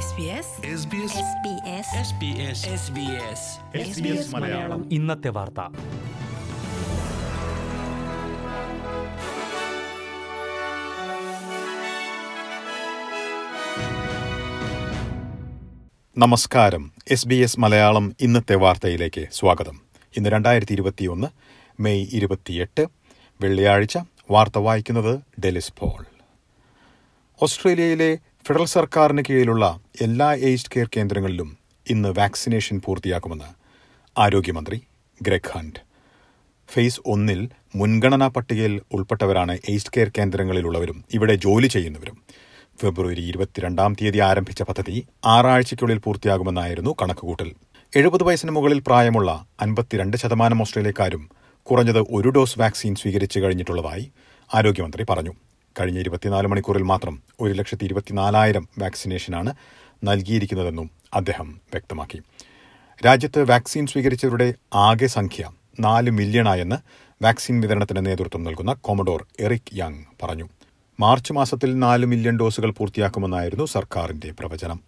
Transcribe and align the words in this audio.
SBS 0.00 0.06
Malayalam. 4.34 4.92
ഇന്നത്തെ 4.92 5.28
വാർത്ത. 5.28 5.60
നമസ്കാരം. 16.18 16.92
എസ് 17.10 17.28
ബി 17.28 17.34
എസ് 17.34 17.60
മലയാളം 17.60 18.12
ഇന്നത്തെ 18.20 18.54
വാർത്തയിലേക്ക് 18.54 19.28
സ്വാഗതം. 19.32 19.80
ഇന്ന് 20.16 20.30
രണ്ടായിരത്തി 20.30 20.72
ഇരുപത്തിയൊന്ന് 20.72 21.26
മെയ് 21.82 22.06
ഇരുപത്തിയെട്ട് 22.12 22.86
വെള്ളിയാഴ്ച. 23.40 23.98
വാർത്ത 24.30 24.58
വായിക്കുന്നത് 24.58 25.20
ഡെലിസ് 25.44 25.72
പോൾ. 25.78 26.04
ഓസ്ട്രേലിയയിലെ 27.42 28.18
ഫെഡറൽ 28.50 28.64
സർക്കാരിന് 28.64 29.22
കീഴിലുള്ള 29.28 29.80
എല്ലാ 30.00 30.34
എയ്ഡ് 30.34 30.70
കെയർ 30.76 30.88
കേന്ദ്രങ്ങളിലും 30.96 31.56
ഇന്ന് 31.90 32.08
വാക്സിനേഷൻ 32.08 32.80
പൂർത്തിയാക്കുമെന്ന് 32.84 33.44
ആരോഗ്യമന്ത്രി 34.20 34.82
ഗ്രെഗ് 35.22 35.50
ഹണ്ട്. 35.52 35.78
ഫേസ് 36.72 37.00
ഒന്നിൽ 37.06 37.48
മുൻഗണനാ 37.76 38.28
പട്ടികയിൽ 38.28 38.80
ഉൾപ്പെട്ടവരാണ് 38.92 39.58
എയ്ഡ് 39.68 39.92
കെയർ 39.96 40.10
കേന്ദ്രങ്ങളിലുള്ളവരും 40.18 41.04
ഇവിടെ 41.14 41.34
ജോലി 41.34 41.66
ചെയ്യുന്നവരും. 41.66 42.24
ഫെബ്രുവരി 42.80 43.20
ഇരുപത്തിരണ്ടാം 43.20 43.96
തീയതി 44.00 44.18
ആരംഭിച്ച 44.18 44.62
പദ്ധതി 44.62 45.06
ആറാഴ്ചയ്ക്കുള്ളിൽ 45.24 45.98
പൂർത്തിയാകുമെന്നായിരുന്നു 45.98 46.96
കണക്കുകൂട്ടൽ. 47.02 47.52
എഴുപത് 47.96 48.22
വയസ്സിന് 48.22 48.50
മുകളിൽ 48.50 48.82
പ്രായമുള്ള 48.86 49.46
അൻപത്തിരണ്ട് 49.60 50.16
ശതമാനം 50.16 50.60
ഓസ്ട്രേലിയക്കാരും 50.60 51.30
കുറഞ്ഞത് 51.62 51.98
ഒരു 51.98 52.28
ഡോസ് 52.28 52.58
വാക്സിൻ 52.58 52.94
സ്വീകരിച്ചു 52.94 53.40
കഴിഞ്ഞിട്ടുള്ളതായി 53.40 54.12
ആരോഗ്യമന്ത്രി 54.54 55.06
പറഞ്ഞു. 55.10 55.30
കഴിഞ്ഞ 55.80 55.98
ഇരുപത്തിനാല് 55.98 56.48
മണിക്കൂറിൽ 56.48 56.82
മാത്രം 56.82 57.22
ഒരു 57.40 57.52
ലക്ഷത്തി 57.52 57.84
ഇരുപത്തിനാലായിരം 57.84 58.68
വാക്സിനേഷനാണ് 58.78 59.54
നൽകിയിരിക്കുന്നതെന്നും 60.04 60.90
അദ്ദേഹം 61.14 61.50
വ്യക്തമാക്കി. 61.52 62.22
രാജ്യത്ത് 63.06 63.50
വാക്സിൻ 63.50 63.86
സ്വീകരിച്ചവരുടെ 63.86 64.54
ആകെ 64.74 65.06
സംഖ്യ 65.06 65.50
നാല് 65.80 66.10
മില്യണായെന്ന് 66.10 66.76
വാക്സിൻ 67.24 67.60
വിതരണത്തിന് 67.60 68.06
നേതൃത്വം 68.06 68.44
നൽകുന്ന 68.44 68.72
കോമഡോർ 68.72 69.26
എറിക് 69.40 69.76
യങ് 69.76 70.04
പറഞ്ഞു. 70.22 70.48
മാർച്ച് 71.00 71.32
മാസത്തിൽ 71.32 71.78
നാല് 71.78 72.06
മില്യൺ 72.06 72.38
ഡോസുകൾ 72.38 72.70
പൂർത്തിയാക്കുമെന്നായിരുന്നു 72.70 73.64
സർക്കാരിന്റെ 73.64 74.32
പ്രവചനം. 74.38 74.80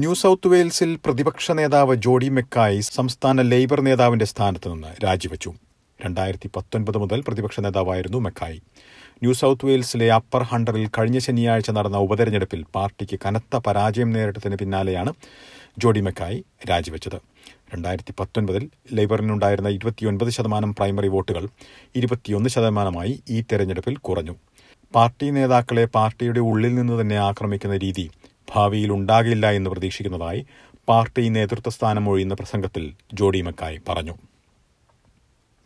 ന്യൂ 0.00 0.14
സൗത്ത് 0.14 0.48
വെയിൽസിൽ 0.48 0.98
പ്രതിപക്ഷ 1.04 1.52
നേതാവ് 1.52 1.94
ജോഡി 1.94 2.28
മെക്കായി 2.28 2.80
സംസ്ഥാന 2.80 3.42
ലേബർ 3.42 3.80
നേതാവിന്റെ 3.80 4.24
സ്ഥാനത്ത് 4.24 4.72
നിന്ന് 4.72 5.04
രാജിവച്ചു. 5.04 5.54
രണ്ടായിരത്തി 6.04 6.50
പത്തൊൻപത് 6.56 6.98
മുതൽ 6.98 7.24
പ്രതിപക്ഷ 7.28 7.60
നേതാവായിരുന്നു 7.60 8.18
മെക്കായി. 8.18 8.62
ന്യൂ 9.22 9.32
സൌത്ത് 9.32 9.66
വെയിൽസിലെ 9.66 10.12
അപ്പർ 10.12 10.42
ഹണ്ടറിൽ 10.42 10.90
കഴിഞ്ഞ 10.98 11.18
ശനിയാഴ്ച 11.18 11.70
നടന്ന 11.70 11.96
ഉപതെരഞ്ഞെടുപ്പിൽ 11.96 12.64
പാർട്ടിക്ക് 12.74 13.18
കനത്ത 13.26 13.60
പരാജയം 13.66 14.10
നേരിട്ടതിന് 14.10 14.56
പിന്നാലെയാണ് 14.56 15.12
ജോഡി 15.78 16.00
മെക്കായി 16.00 16.44
രാജിവെച്ചത്. 16.70 17.14
രണ്ടായിരത്തി 17.74 18.14
പത്തൊൻപതിൽ 18.20 18.68
ലേബറിനുണ്ടായിരുന്ന 18.92 19.68
ഇരുപത്തിയൊൻപത് 19.68 20.30
ശതമാനം 20.30 20.74
പ്രൈമറി 20.74 21.08
വോട്ടുകൾ 21.08 21.48
ഇരുപത്തിയൊന്ന് 21.96 22.50
ശതമാനമായി 22.50 23.22
ഈ 23.30 23.40
തെരഞ്ഞെടുപ്പിൽ 23.40 23.96
കുറഞ്ഞു. 23.96 24.34
പാർട്ടി 24.94 25.30
നേതാക്കളെ 25.30 25.84
പാർട്ടിയുടെ 25.84 26.40
ഉള്ളിൽ 26.40 26.74
നിന്ന് 26.74 27.00
തന്നെ 27.00 27.16
ആക്രമിക്കുന്ന 27.16 27.76
രീതി 27.76 28.10
ഭാവിയിൽ 28.54 28.92
ഉണ്ടാകില്ല 28.92 29.50
എന്ന് 29.50 29.70
പ്രതീക്ഷിക്കുന്നതായി 29.70 30.46
പാർട്ടി 30.88 31.28
നേതൃത്വ 31.28 31.70
സ്ഥാനം 31.70 32.08
ഒഴിയുന്ന 32.08 32.34
പ്രസംഗത്തിൽ 32.34 32.92
ജോഡി 33.14 33.40
പറഞ്ഞു. 33.88 34.14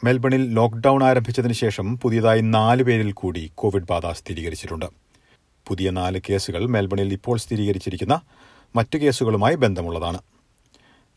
മെൽബണിൽ 0.04 0.54
ലോക്ക്ഡൌൺ 0.54 1.04
ആരംഭിച്ചതിന് 1.04 1.52
ശേഷം 1.52 1.98
പുതിയതായി 1.98 2.40
നാല് 2.40 2.82
പേരിൽ 2.82 3.12
കൂടി 3.12 3.52
കോവിഡ് 3.54 3.86
ബാധ 3.90 4.06
സ്ഥിരീകരിച്ചിട്ടുണ്ട്. 4.06 4.86
പുതിയ 5.66 5.90
നാല് 5.90 6.20
കേസുകൾ 6.30 6.66
മെൽബണിൽ 6.66 7.12
ഇപ്പോൾ 7.12 7.38
സ്ഥിരീകരിച്ചിരിക്കുന്ന 7.38 8.20
മറ്റു 8.76 8.98
കേസുകളുമായി 8.98 9.54
ബന്ധമുള്ളതാണ്. 9.54 10.18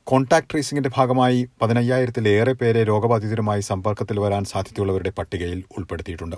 കോൺടാക്ട് 0.03 0.47
ട്രേസിംഗിന്റെ 0.51 0.89
ഭാഗമായി 0.97 1.47
പതിനയ്യായിരത്തിലേറെ 1.61 2.53
പേരെ 2.53 2.83
രോഗബാധിതരുമായി 2.83 3.61
സമ്പർക്കത്തിൽ 3.61 4.19
വരാൻ 4.19 4.43
സാധ്യതയുള്ളവരുടെ 4.43 5.09
പട്ടികയിൽ 5.09 5.63
ഉൾപ്പെടുത്തിയിട്ടുണ്ട്. 5.77 6.35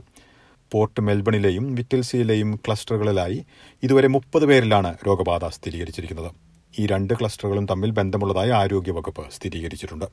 പോർട്ട് 0.71 1.01
മെൽബണിലെയും 1.01 1.75
വിറ്റിൽസിയിലെയും 1.75 2.55
ക്ലസ്റ്ററുകളിലായി 2.55 3.45
ഇതുവരെ 3.83 4.07
മുപ്പത് 4.07 4.45
പേരിലാണ് 4.45 4.97
രോഗബാധ 5.07 5.45
സ്ഥിരീകരിച്ചിരിക്കുന്നത്. 5.45 6.31
ഈ 6.79 6.85
രണ്ട് 6.85 7.13
ക്ലസ്റ്ററുകളും 7.13 7.65
തമ്മിൽ 7.65 7.91
ബന്ധമുള്ളതായി 7.91 8.49
ആരോഗ്യവകുപ്പ് 8.49 9.31
സ്ഥിരീകരിച്ചിട്ടുണ്ട്. 9.31 10.05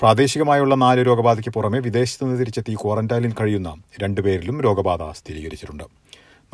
പ്രാദേശികമായുള്ള 0.00 0.74
നാല് 0.74 1.06
രോഗബാധയ്ക്ക് 1.06 1.50
പുറമെ 1.50 1.78
വിദേശത്ത് 1.78 2.24
നിന്ന് 2.24 2.40
തിരിച്ചെത്തി 2.40 2.74
ക്വാറന്റൈനിൽ 2.74 3.34
കഴിയുന്ന 3.40 3.76
രണ്ടുപേരിലും 4.02 4.60
രോഗബാധ 4.60 5.02
സ്ഥിരീകരിച്ചിട്ടുണ്ട്. 5.12 5.84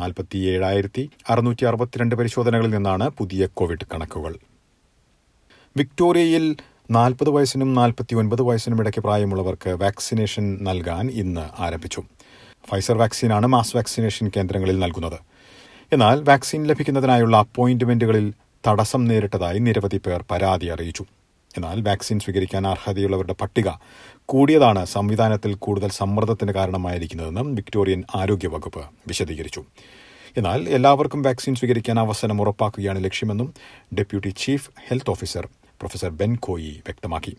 നാൽപ്പത്തി 0.01 0.39
ഏഴായിരത്തി 0.39 1.11
അറുന്നൂറ്റി 1.29 1.65
അറുപത്തിരണ്ട് 1.65 2.15
പരിശോധനകളിൽ 2.15 2.71
നിന്നാണ് 2.71 3.09
പുതിയ 3.09 3.47
കോവിഡ് 3.47 3.87
കണക്കുകൾ. 3.95 4.37
വിക്ടോറിയയിൽ 5.77 6.57
നാൽപ്പത് 6.91 7.31
വയസ്സിനും 7.31 7.75
നാൽപ്പത്തി 7.75 8.15
ഒൻപത് 8.15 8.43
വയസ്സിനും 8.43 8.81
ഇടയ്ക്ക് 8.81 9.01
പ്രായമുള്ളവർക്ക് 9.01 9.71
വാക്സിനേഷൻ 9.71 10.59
നൽകാൻ 10.63 11.11
ഇന്ന് 11.11 11.63
ആരംഭിച്ചു. 11.63 12.03
ഫൈസർ 12.71 12.99
വാക്സിനാണ് 12.99 13.47
മാസ് 13.47 13.77
വാക്സിനേഷൻ 13.77 14.31
കേന്ദ്രങ്ങളിൽ 14.37 14.79
നൽകുന്നത്. 14.79 15.19
എന്നാൽ 15.93 16.23
വാക്സിൻ 16.23 16.63
ലഭിക്കുന്നതിനായുള്ള 16.65 17.37
അപ്പോയിന്റ്മെന്റുകളിൽ 17.37 18.33
തടസ്സം 18.69 19.05
നേരിട്ടതായി 19.05 19.59
നിരവധി 19.59 19.97
പേർ 19.97 20.25
പരാതി 20.31 20.67
അറിയിച്ചു. 20.67 21.05
എന്നാൽ 21.57 21.81
വാക്സിൻ 21.81 22.19
സ്വീകരിക്കാൻ 22.19 22.67
അർഹതയുള്ളവരുടെ 22.67 23.33
പട്ടിക 23.33 23.71
കൂടിയതാണ് 24.27 24.85
സംവിധാനത്തിൽ 24.85 25.55
കൂടുതൽ 25.55 25.89
സമ്മർദ്ദത്തിന് 25.89 26.53
കാരണമായിരിക്കുന്നതെന്നും 26.53 27.55
വിക്ടോറിയൻ 27.55 28.05
ആരോഗ്യവകുപ്പ് 28.15 28.85
വിശദീകരിച്ചു. 29.09 29.65
എന്നാൽ 30.37 30.69
എല്ലാവർക്കും 30.69 31.23
വാക്സിൻ 31.23 31.55
സ്വീകരിക്കാൻ 31.55 32.01
അവസരം 32.01 32.41
ഉറപ്പാക്കുകയാണ് 32.41 33.05
ലക്ഷ്യമെന്നും 33.05 33.55
deputy 33.99 34.29
chief 34.29 34.71
health 34.89 35.11
officer 35.11 35.49
professor 35.81 36.09
Ben 36.09 36.37
Cowie 36.37 36.71
വ്യക്തമാക്കി. 36.71 37.37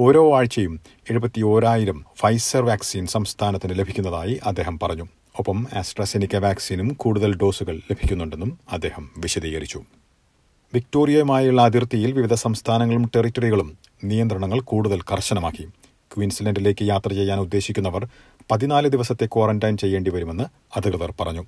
ഓരോ 0.00 0.36
ആഴ്ചയും 0.36 0.80
എഴുപത്തി 1.10 1.42
ഓരായിരം 1.42 2.04
ഫൈസർ 2.16 2.64
വാക്സിൻ 2.64 3.06
സംസ്ഥാനത്തിന് 3.06 3.78
ലഭിക്കുന്നതായി 3.78 4.40
അദ്ദേഹം 4.46 4.78
പറഞ്ഞു. 4.82 5.06
ഒപ്പം 5.38 5.66
ആസ്ട്രസെനിക്ക 5.74 6.36
വാക്സിനും 6.36 6.88
കൂടുതൽ 6.88 7.36
ഡോസുകൾ 7.36 7.76
ലഭിക്കുന്നുണ്ടെന്നും 7.76 8.58
അദ്ദേഹം 8.72 9.10
വിശദീകരിച്ചു. 9.18 9.82
വിക്ടോറിയയുമായുള്ള 10.74 11.62
അതിർത്തിയിൽ 11.62 12.12
വിവിധ 12.12 12.34
സംസ്ഥാനങ്ങളും 12.34 13.10
ടെറിറ്ററികളും 13.16 13.78
നിയന്ത്രണങ്ങൾ 14.04 14.60
കൂടുതൽ 14.60 15.00
കർശനമാക്കി. 15.00 15.64
ക്വീൻസ്ലൻഡിലേക്ക് 16.14 16.84
യാത്ര 16.84 17.12
ചെയ്യാൻ 17.12 17.38
ഉദ്ദേശിക്കുന്നവർ 17.40 18.06
പതിനാല് 18.50 18.88
ദിവസത്തെ 18.88 19.26
ക്വാറന്റൈൻ 19.26 19.76
ചെയ്യേണ്ടി 19.76 20.10
വരുമെന്ന് 20.10 20.44
അധികൃതർ 20.76 21.14
പറഞ്ഞു. 21.20 21.44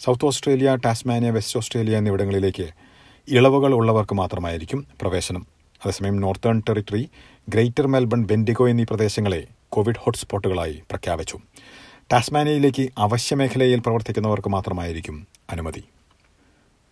South 0.00 0.24
Australia 0.24 0.76
Tasmania 0.84 1.30
West 1.30 1.56
Australia 1.56 1.96
എന്നിവിടങ്ങളിലേക്ക് 1.96 2.68
ഇളവുകൾ 3.28 3.74
ഉള്ളവർക്ക് 3.74 4.14
മാത്രമായിരിക്കും 4.14 4.86
പ്രവേശനം. 5.00 5.46
അതേസമയം 5.82 6.16
Northern 6.16 6.62
Territory 6.68 7.08
Greater 7.48 7.86
Melbourne 7.86 8.24
Bendigo 8.24 8.68
എന്നീ 8.68 8.84
പ്രദേശങ്ങളെ 8.84 9.46
കോവിഡ് 9.68 9.96
ഹോട്ട്സ്പോട്ടുകളായി 9.98 10.82
പ്രഖ്യാപിച്ചു. 10.90 11.38
ടാസ്മാനിയയിലേക്ക് 12.12 12.88
അവശ്യമേഖലയിൽ 12.98 13.78
പ്രവർത്തിക്കുന്നവർക്ക് 13.78 14.48
മാത്രമായിരിക്കും 14.48 15.26
അനുമതി. 15.50 15.84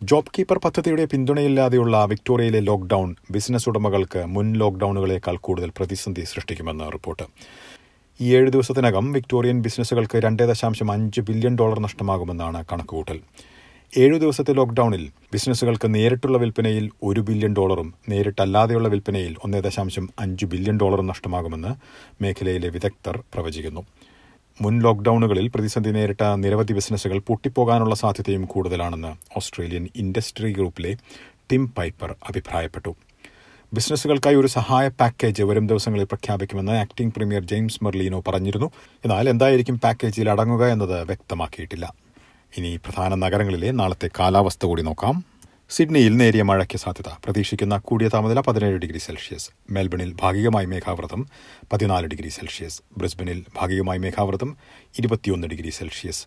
ജോബ് 0.02 0.30
കീപ്പർ 0.38 0.58
പദ്ധതിയുടെ 0.58 1.04
പിന്തുണയില്ലാതെയുള്ള 1.04 2.04
വിക്ടോറിയയിലെ 2.04 2.60
ലോക്ഡൌൺ 2.60 3.16
ബിസിനസ് 3.30 3.68
ഉടമകൾക്ക് 3.68 4.26
മുൻ 4.26 4.52
ലോക്ഡൌണുകളേക്കാൾ 4.52 5.36
കൂടുതൽ 5.36 5.70
പ്രതിസന്ധി 5.76 6.20
സൃഷ്ടിക്കുമെന്ന് 6.20 6.92
റിപ്പോർട്ട്. 6.92 7.22
ഈ 8.20 8.36
ഏഴ് 8.36 8.50
ദിവസത്തിനകം 8.50 9.12
വിക്ടോറിയൻ 9.12 9.62
ബിസിനസ്സുകൾക്ക് 9.62 10.18
രണ്ട് 10.18 10.42
ദശാംശം 10.42 10.92
അഞ്ച് 10.92 11.20
ബില്യൺ 11.20 11.56
ഡോളർ 11.56 11.80
നഷ്ടമാകുമെന്നാണ് 11.80 12.64
കണക്കുകൂട്ടൽ. 12.72 13.20
ഏഴു 13.98 14.16
ദിവസത്തെ 14.16 14.52
ലോക്ഡൌണിൽ 14.52 15.10
ബിസിനസ്സുകൾക്ക് 15.32 15.94
നേരിട്ടുള്ള 15.94 16.38
വിൽപ്പനയിൽ 16.38 16.90
ഒരു 17.02 17.20
ബില്യൺ 17.20 17.54
ഡോളറും 17.56 17.94
നേരിട്ടല്ലാതെയുള്ള 18.08 18.88
വിൽപ്പനയിൽ 18.88 19.36
ഒന്നേ 19.44 19.60
ദശാംശം 19.60 20.08
അഞ്ച് 20.18 20.46
ബില്യൺ 20.46 20.78
ഡോളറും 20.82 21.06
നഷ്ടമാകുമെന്ന് 21.06 21.74
മേഖലയിലെ 22.22 22.68
വിദഗ്ധർ 22.68 23.22
പ്രവചിക്കുന്നു. 23.34 23.84
മുൻ 24.62 24.82
ലോക്ഡൌണുകളിൽ 24.82 25.48
പ്രതിസന്ധി 25.48 25.90
നേരിട്ട 25.90 26.22
നിരവധി 26.22 26.72
ബിസിനസ്സുകൾ 26.72 27.18
പൊട്ടിപ്പോകാനുള്ള 27.18 27.94
സാധ്യതയും 27.94 28.44
കൂടുതലാണെന്ന് 28.44 29.16
ഓസ്ട്രേലിയൻ 29.36 29.88
ഇൻഡസ്ട്രി 29.96 30.52
ഗ്രൂപ്പിലെ 30.52 30.96
ടിം 31.50 31.74
പൈപ്പർ 31.78 32.14
അഭിപ്രായപ്പെട്ടു. 32.28 32.94
ബിസിനസ്സുകൾക്കായി 33.74 34.34
ഒരു 34.34 34.46
സഹായ 34.46 34.88
പാക്കേജ് 34.88 35.42
വരും 35.42 35.66
ദിവസങ്ങളിൽ 35.66 36.04
പ്രഖ്യാപിക്കുമെന്ന് 36.04 36.72
ആക്ടിംഗ് 36.72 37.12
പ്രീമിയർ 37.14 37.42
ജെയിംസ് 37.42 37.84
മെർലീനോ 37.84 38.22
പറഞ്ഞിരുന്നു. 38.28 38.70
എന്നാൽ 39.04 39.28
എന്തായിരിക്കും 39.28 39.80
പാക്കേജിൽ 39.80 40.30
അടങ്ങുക 40.30 40.66
എന്നത് 40.66 41.04
വ്യക്തമാക്കിയിട്ടില്ല. 41.04 41.94
ഇനി 42.58 42.76
പ്രധാന 42.76 43.14
നഗരങ്ങളിലെ 43.14 43.70
നാളത്തെ 43.70 44.10
കാലാവസ്ഥ 44.20 44.66
കൂടി 44.66 44.82
നോക്കാം. 44.82 45.29
സിഡ്നിയിൽ 45.70 46.16
നേരിയ 46.16 46.42
മഴയ്ക്ക് 46.42 46.78
സാധ്യത. 46.78 47.12
പ്രതീക്ഷിക്കുന്ന 47.24 47.78
കൂടിയ 47.78 48.08
താപനില 48.08 48.40
പതിനേഴ് 48.40 48.78
ഡിഗ്രി 48.78 48.98
സെൽഷ്യസ്. 48.98 49.50
മെൽബണിൽ 49.70 50.16
ഭാഗികമായി 50.20 50.66
മേഘാവൃതം 50.66 51.28
പതിനാല് 51.72 52.06
ഡിഗ്രി 52.06 52.28
സെൽഷ്യസ്. 52.28 52.82
ബ്രിസ്ബനിൽ 52.98 53.44
ഭാഗികമായി 53.56 53.98
മേഘാവൃതം 53.98 54.56
ഇരുപത്തിയൊന്ന് 54.98 55.48
ഡിഗ്രി 55.48 55.70
സെൽഷ്യസ്. 55.70 56.26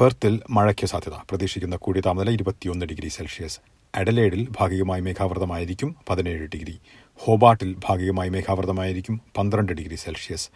പെർത്തിൽ 0.00 0.40
മഴയ്ക്ക് 0.50 0.86
സാധ്യത. 0.86 1.12
പ്രതീക്ഷിക്കുന്ന 1.30 1.76
കൂടിയ 1.76 2.00
താപനില 2.00 2.30
ഇരുപത്തിയൊന്ന് 2.30 2.86
ഡിഗ്രി 2.86 3.08
സെൽഷ്യസ്. 3.08 3.60
അഡലേഡിൽ 3.94 4.48
ഭാഗികമായി 4.60 5.00
മേഘാവൃതമായിരിക്കും 5.00 5.96
പതിനേഴ് 6.08 6.46
ഡിഗ്രി. 6.46 6.80
ഹോബാട്ടിൽ 7.16 7.76
ഭാഗികമായി 7.88 8.28
മേഘാവൃതമായിരിക്കും 8.28 9.20
പന്ത്രണ്ട് 9.38 9.72
ഡിഗ്രി 9.72 9.94
സെൽഷ്യസ്. 9.94 10.50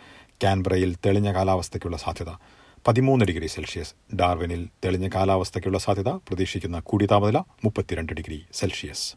കാൻബ്രയിൽ 0.44 0.96
തെളിഞ്ഞ 1.06 1.32
കാലാവസ്ഥയ്ക്കുള്ള 1.32 1.96
സാധ്യത. 1.96 2.28
പതിമൂന്ന് 2.86 3.25
ഡിഗ്രി 3.25 3.46
സെൽഷ്യസ്. 3.46 4.16
ഡാർവിനിൽ 4.16 4.69
തെളിഞ്ഞ 4.84 5.08
കാലാവസ്ഥയ്ക്കുള്ള 5.14 5.78
സാധ്യത 5.78 6.08
പ്രതീക്ഷിക്കുന്ന 6.08 6.81
കൂടി 6.81 7.06
താപനില 7.06 7.38
മുപ്പത്തിരണ്ട് 7.38 8.12
ഡിഗ്രി 8.12 8.44
സെൽഷ്യസ്. 8.52 9.14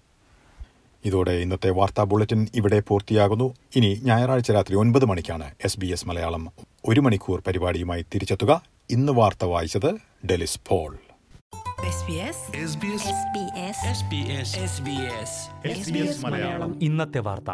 ഇതോടെ 1.05 1.31
ഇന്നത്തെ 1.31 1.69
വാർത്താ 1.69 2.03
ബുള്ളറ്റിൻ 2.03 2.47
ഇവിടെ 2.55 2.79
പൂർത്തിയാകുന്നു. 2.79 3.53
ഇനി 3.75 4.01
ഞായറാഴ്ച 4.03 4.51
രാത്രി 4.51 4.75
ഒൻപത് 4.75 5.05
മണിക്കാണ് 5.05 5.55
എസ് 5.63 5.79
ബി 5.79 5.87
എസ് 5.87 6.07
മലയാളം 6.07 6.53
ഒരു 6.85 6.99
മണിക്കൂർ 6.99 7.43
പരിപാടിയുമായി 7.47 8.05
തിരിച്ചെത്തുക. 8.13 8.61
ഇന്ന് 8.89 9.13
വാർത്ത 9.13 9.45
വായിച്ചത് 9.45 9.91
Delys 10.27 10.59
Paul. 10.67 10.97
SBS 11.87 12.39
SBS 12.71 13.03
SBS 13.17 13.79
SBS 13.97 14.49
SBS 14.71 15.31
SBS 15.77 16.25
Malayalam. 16.25 16.83
ഇന്നത്തെ 16.83 17.19
വാർത്ത. 17.19 17.51